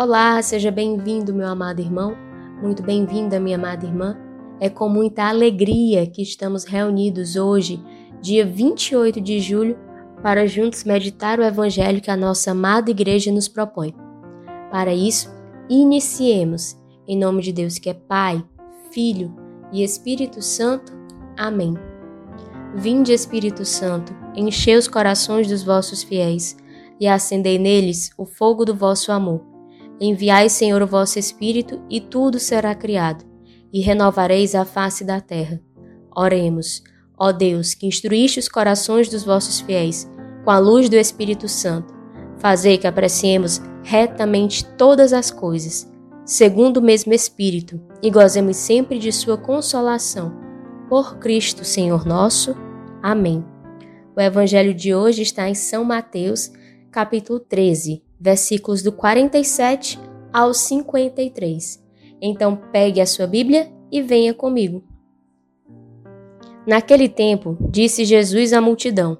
[0.00, 2.16] Olá, seja bem-vindo, meu amado irmão,
[2.62, 4.16] muito bem-vinda, minha amada irmã.
[4.60, 7.82] É com muita alegria que estamos reunidos hoje,
[8.22, 9.76] dia 28 de julho,
[10.22, 13.92] para juntos meditar o evangelho que a nossa amada igreja nos propõe.
[14.70, 15.34] Para isso,
[15.68, 18.40] iniciemos, em nome de Deus que é Pai,
[18.92, 19.34] Filho
[19.72, 20.92] e Espírito Santo.
[21.36, 21.74] Amém.
[22.76, 26.56] Vinde, Espírito Santo, enchei os corações dos vossos fiéis
[27.00, 29.57] e acendei neles o fogo do vosso amor.
[30.00, 33.24] Enviai, Senhor, o vosso Espírito, e tudo será criado,
[33.72, 35.60] e renovareis a face da terra.
[36.14, 36.82] Oremos,
[37.18, 40.08] ó Deus, que instruíste os corações dos vossos fiéis,
[40.44, 41.92] com a luz do Espírito Santo.
[42.38, 45.90] Fazei que apreciemos retamente todas as coisas,
[46.24, 50.32] segundo o mesmo Espírito, e gozemos sempre de Sua consolação.
[50.88, 52.56] Por Cristo, Senhor nosso.
[53.02, 53.44] Amém.
[54.16, 56.52] O Evangelho de hoje está em São Mateus,
[56.90, 59.98] capítulo 13, versículos do 47
[60.32, 61.82] ao 53.
[62.20, 64.82] Então pegue a sua Bíblia e venha comigo.
[66.66, 69.16] Naquele tempo, disse Jesus à multidão: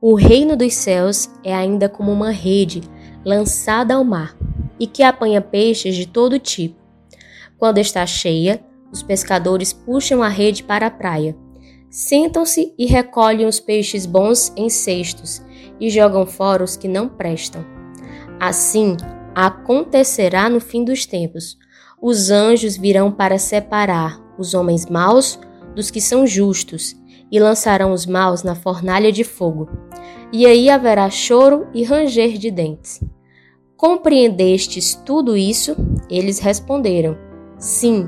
[0.00, 2.82] O reino dos céus é ainda como uma rede
[3.24, 4.36] lançada ao mar
[4.78, 6.80] e que apanha peixes de todo tipo.
[7.58, 11.36] Quando está cheia, os pescadores puxam a rede para a praia.
[11.90, 15.42] Sentam-se e recolhem os peixes bons em cestos
[15.78, 17.79] e jogam fora os que não prestam.
[18.40, 18.96] Assim
[19.34, 21.58] acontecerá no fim dos tempos.
[22.00, 25.38] Os anjos virão para separar os homens maus
[25.76, 26.96] dos que são justos
[27.30, 29.68] e lançarão os maus na fornalha de fogo.
[30.32, 33.04] E aí haverá choro e ranger de dentes.
[33.76, 35.76] Compreendestes tudo isso?
[36.08, 37.18] Eles responderam:
[37.58, 38.06] Sim.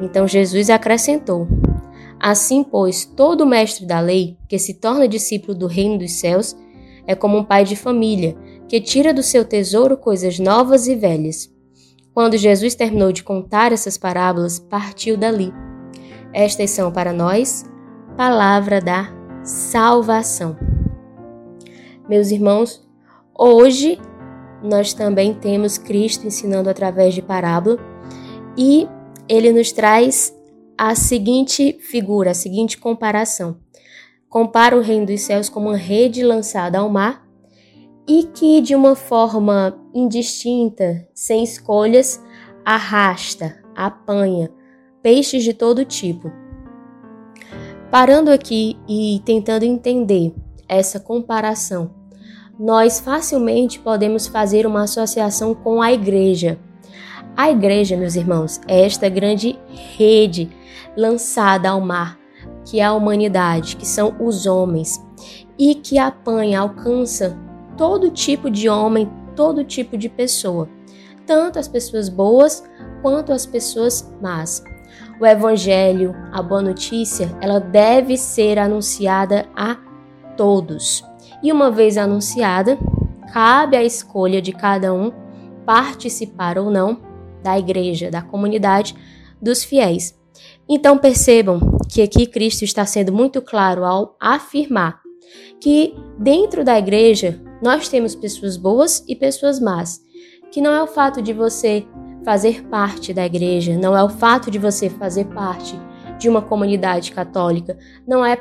[0.00, 1.46] Então Jesus acrescentou:
[2.18, 6.56] Assim, pois, todo mestre da lei que se torna discípulo do reino dos céus
[7.06, 8.36] é como um pai de família
[8.72, 11.54] que tira do seu tesouro coisas novas e velhas.
[12.14, 15.52] Quando Jesus terminou de contar essas parábolas, partiu dali.
[16.32, 17.66] Estas são para nós
[18.16, 19.12] palavra da
[19.44, 20.56] salvação.
[22.08, 22.82] Meus irmãos,
[23.38, 24.00] hoje
[24.62, 27.76] nós também temos Cristo ensinando através de parábola
[28.56, 28.88] e
[29.28, 30.34] ele nos traz
[30.78, 33.58] a seguinte figura, a seguinte comparação.
[34.30, 37.21] Compara o reino dos céus como uma rede lançada ao mar
[38.06, 42.22] e que de uma forma indistinta, sem escolhas,
[42.64, 44.50] arrasta, apanha
[45.02, 46.32] peixes de todo tipo.
[47.90, 50.32] Parando aqui e tentando entender
[50.68, 51.90] essa comparação,
[52.58, 56.58] nós facilmente podemos fazer uma associação com a igreja.
[57.36, 59.58] A igreja, meus irmãos, é esta grande
[59.96, 60.50] rede
[60.96, 62.18] lançada ao mar,
[62.64, 65.04] que é a humanidade, que são os homens,
[65.58, 67.38] e que apanha, alcança
[67.76, 70.68] todo tipo de homem, todo tipo de pessoa,
[71.26, 72.64] tanto as pessoas boas
[73.00, 74.62] quanto as pessoas más.
[75.20, 79.76] O evangelho, a boa notícia, ela deve ser anunciada a
[80.36, 81.04] todos.
[81.42, 82.78] E uma vez anunciada,
[83.32, 85.12] cabe à escolha de cada um
[85.64, 87.00] participar ou não
[87.42, 88.94] da igreja, da comunidade,
[89.40, 90.18] dos fiéis.
[90.68, 95.01] Então percebam que aqui Cristo está sendo muito claro ao afirmar
[95.60, 100.00] que dentro da igreja nós temos pessoas boas e pessoas más,
[100.50, 101.86] que não é o fato de você
[102.24, 105.78] fazer parte da igreja, não é o fato de você fazer parte
[106.18, 108.38] de uma comunidade católica, não é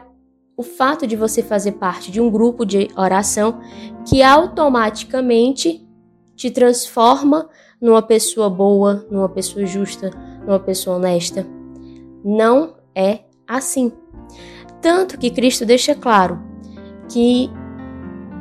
[0.58, 3.60] o fato de você fazer parte de um grupo de oração
[4.08, 5.88] que automaticamente
[6.36, 7.50] te transforma
[7.82, 10.12] numa pessoa boa, numa pessoa justa,
[10.46, 11.48] numa pessoa honesta.
[12.24, 13.92] Não é assim.
[14.82, 16.51] Tanto que Cristo deixa claro
[17.12, 17.50] que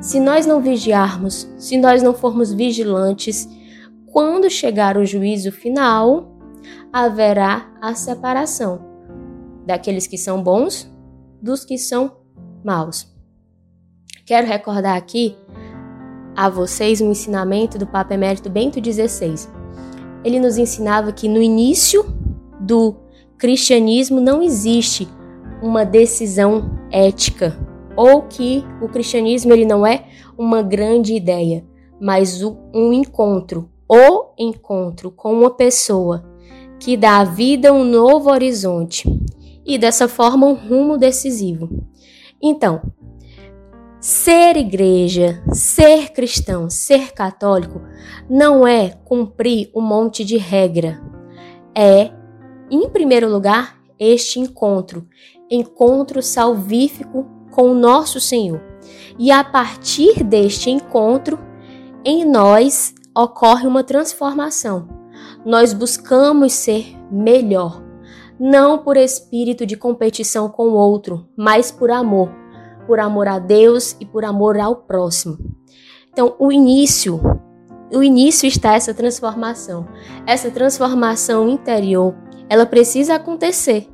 [0.00, 3.48] se nós não vigiarmos, se nós não formos vigilantes,
[4.06, 6.36] quando chegar o juízo final,
[6.92, 8.80] haverá a separação
[9.66, 10.90] daqueles que são bons
[11.40, 12.16] dos que são
[12.64, 13.06] maus.
[14.24, 15.36] Quero recordar aqui
[16.36, 19.48] a vocês um ensinamento do Papa Emérito Bento XVI.
[20.24, 22.04] Ele nos ensinava que no início
[22.60, 22.96] do
[23.36, 25.08] cristianismo não existe
[25.62, 30.06] uma decisão ética ou que o cristianismo ele não é
[30.38, 31.64] uma grande ideia,
[32.00, 36.24] mas um encontro, o encontro com uma pessoa
[36.78, 39.04] que dá à vida um novo horizonte
[39.66, 41.68] e dessa forma um rumo decisivo.
[42.42, 42.80] Então,
[44.00, 47.82] ser igreja, ser cristão, ser católico
[48.28, 51.00] não é cumprir um monte de regra.
[51.76, 52.10] É,
[52.70, 55.06] em primeiro lugar, este encontro,
[55.50, 58.60] encontro salvífico com o nosso Senhor.
[59.18, 61.38] E a partir deste encontro,
[62.04, 64.88] em nós ocorre uma transformação.
[65.44, 67.82] Nós buscamos ser melhor,
[68.38, 72.30] não por espírito de competição com o outro, mas por amor,
[72.86, 75.38] por amor a Deus e por amor ao próximo.
[76.12, 77.20] Então, o início,
[77.92, 79.86] o início está essa transformação.
[80.26, 82.14] Essa transformação interior,
[82.48, 83.88] ela precisa acontecer.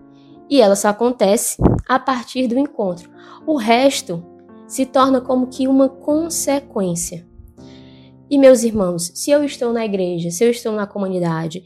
[0.49, 1.57] E ela só acontece
[1.89, 3.11] a partir do encontro.
[3.47, 4.25] O resto
[4.67, 7.27] se torna como que uma consequência.
[8.29, 11.65] E meus irmãos, se eu estou na igreja, se eu estou na comunidade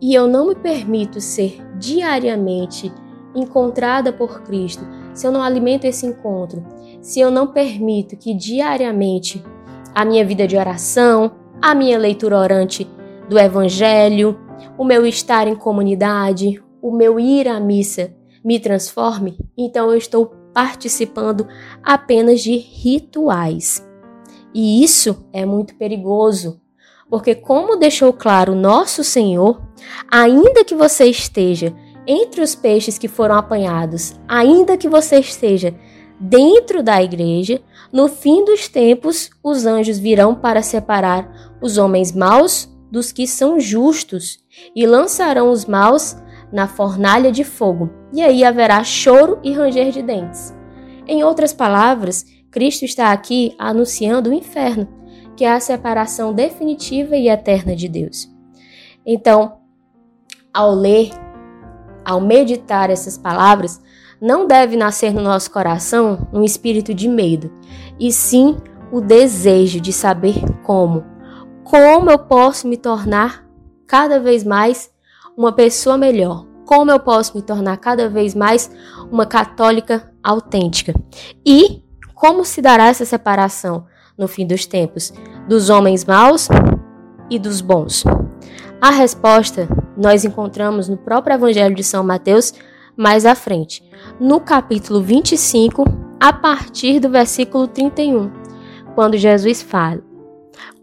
[0.00, 2.92] e eu não me permito ser diariamente
[3.34, 6.64] encontrada por Cristo, se eu não alimento esse encontro,
[7.00, 9.42] se eu não permito que diariamente
[9.94, 12.88] a minha vida de oração, a minha leitura orante
[13.28, 14.38] do Evangelho,
[14.78, 18.14] o meu estar em comunidade, o meu ir à missa
[18.46, 21.48] me transforme, então eu estou participando
[21.82, 23.84] apenas de rituais.
[24.54, 26.60] E isso é muito perigoso,
[27.10, 29.60] porque, como deixou claro nosso Senhor,
[30.08, 31.74] ainda que você esteja
[32.06, 35.74] entre os peixes que foram apanhados, ainda que você esteja
[36.20, 37.60] dentro da igreja,
[37.92, 43.58] no fim dos tempos os anjos virão para separar os homens maus dos que são
[43.58, 44.38] justos
[44.74, 46.16] e lançarão os maus
[46.52, 50.54] na fornalha de fogo, e aí haverá choro e ranger de dentes.
[51.06, 54.88] Em outras palavras, Cristo está aqui anunciando o inferno,
[55.36, 58.28] que é a separação definitiva e eterna de Deus.
[59.04, 59.58] Então,
[60.52, 61.10] ao ler
[62.06, 63.80] ao meditar essas palavras,
[64.20, 67.50] não deve nascer no nosso coração um espírito de medo,
[67.98, 68.56] e sim
[68.92, 71.04] o desejo de saber como.
[71.64, 73.44] Como eu posso me tornar
[73.88, 74.88] cada vez mais
[75.36, 76.46] uma pessoa melhor?
[76.64, 78.70] Como eu posso me tornar cada vez mais
[79.10, 80.94] uma católica autêntica?
[81.44, 81.82] E
[82.14, 83.86] como se dará essa separação
[84.16, 85.12] no fim dos tempos
[85.46, 86.48] dos homens maus
[87.30, 88.02] e dos bons?
[88.80, 92.54] A resposta nós encontramos no próprio Evangelho de São Mateus
[92.96, 93.84] mais à frente,
[94.18, 95.84] no capítulo 25,
[96.18, 98.30] a partir do versículo 31,
[98.94, 100.02] quando Jesus fala: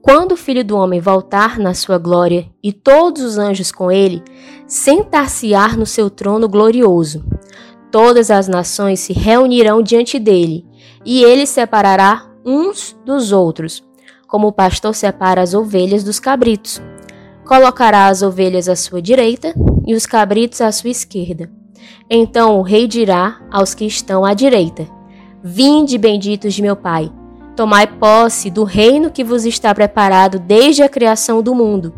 [0.03, 4.21] Quando o Filho do Homem voltar na sua glória e todos os anjos com ele,
[4.67, 7.25] sentar-se-á no seu trono glorioso.
[7.91, 10.63] Todas as nações se reunirão diante dele,
[11.03, 13.83] e ele separará uns dos outros,
[14.27, 16.79] como o pastor separa as ovelhas dos cabritos
[17.45, 19.53] Colocará as ovelhas à sua direita
[19.85, 21.51] e os cabritos à sua esquerda.
[22.09, 24.87] Então o rei dirá aos que estão à direita:
[25.43, 27.11] Vinde, benditos de meu Pai,
[27.55, 31.93] tomai posse do reino que vos está preparado desde a criação do mundo.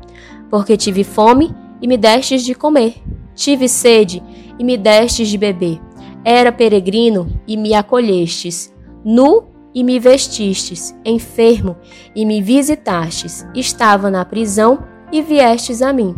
[0.50, 2.96] Porque tive fome e me destes de comer,
[3.34, 4.24] tive sede
[4.57, 5.81] e me destes de beber.
[6.24, 8.74] Era peregrino e me acolhestes,
[9.04, 11.75] nu e me vestistes, enfermo
[12.16, 14.80] e me visitastes, estava na prisão
[15.12, 16.16] e viestes a mim.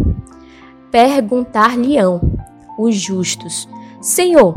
[0.91, 2.21] Perguntar-lhe-ão
[2.77, 3.67] os justos:
[3.99, 4.55] Senhor,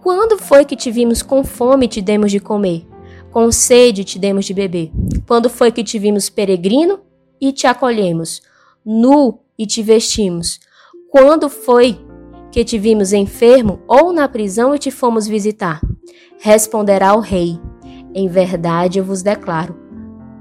[0.00, 2.86] quando foi que te vimos com fome e te demos de comer?
[3.30, 4.90] Com sede te demos de beber?
[5.26, 7.00] Quando foi que te vimos peregrino
[7.40, 8.42] e te acolhemos?
[8.84, 10.60] Nu e te vestimos?
[11.10, 11.98] Quando foi
[12.50, 15.80] que te vimos enfermo ou na prisão e te fomos visitar?
[16.38, 17.58] Responderá o rei:
[18.14, 19.88] Em verdade eu vos declaro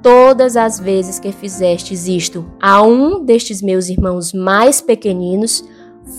[0.07, 5.63] todas as vezes que fizestes isto a um destes meus irmãos mais pequeninos,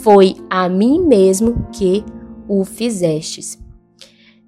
[0.02, 2.04] foi a mim mesmo que
[2.46, 3.58] o fizestes.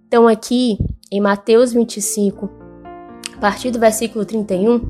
[0.07, 0.77] Então, aqui
[1.11, 2.49] em Mateus 25,
[3.37, 4.81] a partir do versículo 31,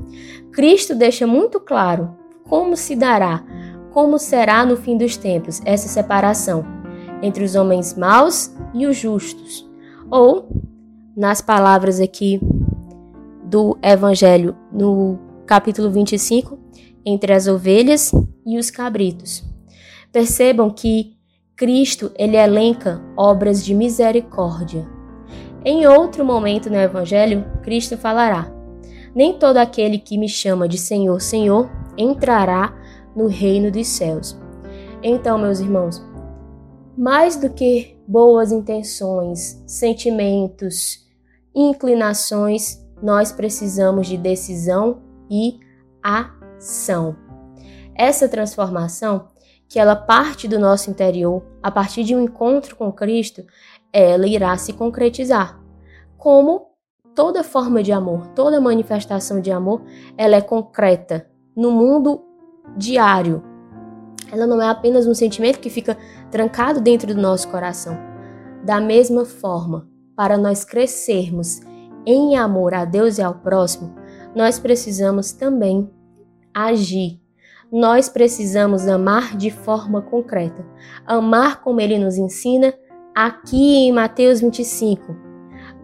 [0.51, 3.43] Cristo deixa muito claro como se dará,
[3.91, 6.63] como será no fim dos tempos essa separação
[7.21, 9.69] entre os homens maus e os justos.
[10.09, 10.49] Ou,
[11.15, 12.39] nas palavras aqui
[13.43, 16.59] do Evangelho no capítulo 25,
[17.05, 18.11] entre as ovelhas
[18.45, 19.43] e os cabritos.
[20.11, 21.17] Percebam que
[21.55, 25.00] Cristo ele elenca obras de misericórdia.
[25.63, 28.51] Em outro momento no Evangelho, Cristo falará:
[29.13, 32.73] Nem todo aquele que me chama de Senhor, Senhor entrará
[33.15, 34.39] no reino dos céus.
[35.03, 36.03] Então, meus irmãos,
[36.97, 41.07] mais do que boas intenções, sentimentos,
[41.53, 45.59] inclinações, nós precisamos de decisão e
[46.01, 47.15] ação.
[47.95, 49.27] Essa transformação,
[49.67, 53.43] que ela parte do nosso interior, a partir de um encontro com Cristo,
[53.93, 55.59] ela irá se concretizar.
[56.17, 56.67] Como
[57.15, 59.81] toda forma de amor, toda manifestação de amor,
[60.17, 62.23] ela é concreta no mundo
[62.77, 63.43] diário.
[64.31, 65.97] Ela não é apenas um sentimento que fica
[66.29, 67.97] trancado dentro do nosso coração.
[68.63, 71.59] Da mesma forma, para nós crescermos
[72.05, 73.93] em amor a Deus e ao próximo,
[74.35, 75.89] nós precisamos também
[76.53, 77.19] agir.
[77.71, 80.65] Nós precisamos amar de forma concreta.
[81.05, 82.73] Amar como ele nos ensina
[83.25, 85.15] aqui em Mateus 25.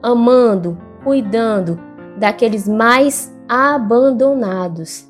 [0.01, 1.79] Amando, cuidando
[2.17, 5.07] daqueles mais abandonados.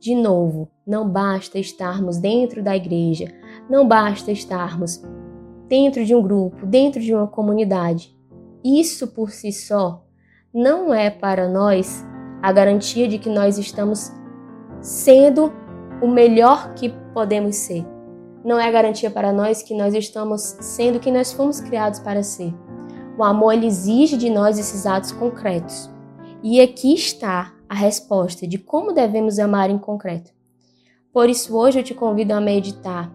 [0.00, 3.26] De novo, não basta estarmos dentro da igreja,
[3.68, 5.02] não basta estarmos
[5.68, 8.16] dentro de um grupo, dentro de uma comunidade.
[8.64, 10.02] Isso por si só
[10.52, 12.04] não é para nós
[12.42, 14.10] a garantia de que nós estamos
[14.80, 15.52] sendo
[16.00, 17.93] o melhor que podemos ser.
[18.44, 22.22] Não é garantia para nós que nós estamos sendo o que nós fomos criados para
[22.22, 22.52] ser.
[23.16, 25.90] O amor exige de nós esses atos concretos.
[26.42, 30.30] E aqui está a resposta de como devemos amar em concreto.
[31.10, 33.10] Por isso, hoje eu te convido a meditar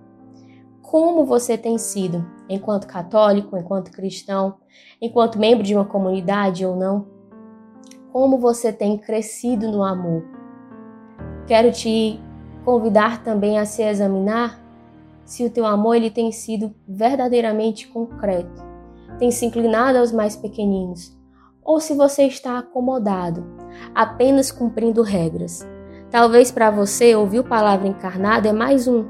[0.81, 4.55] como você tem sido, enquanto católico, enquanto cristão,
[4.99, 7.05] enquanto membro de uma comunidade ou não,
[8.11, 10.23] como você tem crescido no amor.
[11.45, 12.19] Quero te
[12.65, 14.68] convidar também a se examinar
[15.29, 18.65] se o teu amor ele tem sido verdadeiramente concreto,
[19.19, 21.15] tem se inclinado aos mais pequeninos,
[21.63, 23.45] ou se você está acomodado,
[23.93, 25.63] apenas cumprindo regras.
[26.09, 29.05] Talvez para você ouvir palavra encarnada é mais um,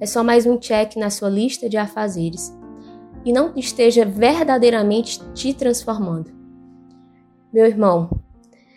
[0.00, 2.52] é só mais um check na sua lista de afazeres
[3.24, 6.32] e não esteja verdadeiramente te transformando.
[7.52, 8.10] Meu irmão,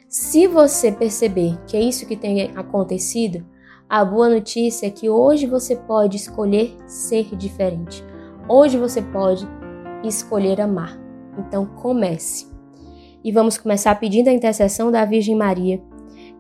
[0.08, 3.44] se você perceber que é isso que tem acontecido,
[3.94, 8.04] a boa notícia é que hoje você pode escolher ser diferente.
[8.50, 9.48] Hoje você pode
[10.04, 11.00] escolher amar.
[11.38, 12.48] Então comece
[13.24, 15.80] e vamos começar pedindo a intercessão da Virgem Maria,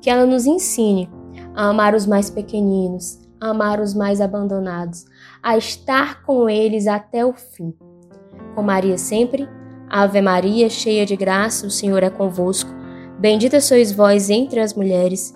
[0.01, 1.07] que ela nos ensine
[1.53, 5.05] a amar os mais pequeninos, a amar os mais abandonados,
[5.43, 7.71] a estar com eles até o fim.
[8.55, 9.47] Com Maria sempre,
[9.87, 12.71] Ave Maria, cheia de graça, o Senhor é convosco.
[13.19, 15.35] Bendita sois vós entre as mulheres,